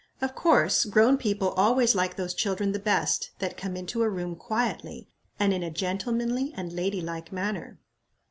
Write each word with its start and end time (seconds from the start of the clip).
Of 0.19 0.33
course, 0.33 0.85
grown 0.85 1.17
people 1.19 1.49
always 1.49 1.93
like 1.93 2.15
those 2.15 2.33
children 2.33 2.71
the 2.71 2.79
best 2.79 3.29
that 3.37 3.55
come 3.55 3.77
into 3.77 4.01
a 4.01 4.09
room 4.09 4.35
quietly, 4.35 5.09
and 5.39 5.53
in 5.53 5.61
a 5.61 5.69
gentlemanly 5.69 6.51
and 6.57 6.73
lady 6.73 7.01
like 7.01 7.31
manner." 7.31 7.79